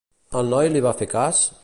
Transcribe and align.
El 0.39 0.49
noi 0.53 0.71
li 0.73 0.81
va 0.87 0.95
fer 1.03 1.11
cas? 1.13 1.43